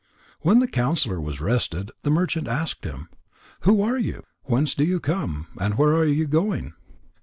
When 0.39 0.57
the 0.57 0.67
counsellor 0.67 1.21
was 1.21 1.39
rested, 1.39 1.91
the 2.01 2.09
merchant 2.09 2.47
asked 2.47 2.85
him: 2.85 3.07
"Who 3.59 3.83
are 3.83 3.99
you? 3.99 4.23
Whence 4.45 4.73
do 4.73 4.83
you 4.83 4.99
come? 4.99 5.45
And 5.59 5.75
where 5.77 5.95
are 5.95 6.05
you 6.05 6.25
going?" 6.25 6.73